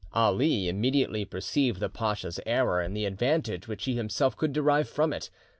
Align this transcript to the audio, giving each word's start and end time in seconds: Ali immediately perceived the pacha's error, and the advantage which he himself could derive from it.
Ali 0.15 0.67
immediately 0.67 1.25
perceived 1.25 1.79
the 1.79 1.87
pacha's 1.87 2.39
error, 2.47 2.81
and 2.81 2.97
the 2.97 3.05
advantage 3.05 3.67
which 3.67 3.83
he 3.85 3.93
himself 3.95 4.35
could 4.35 4.51
derive 4.51 4.89
from 4.89 5.13
it. 5.13 5.29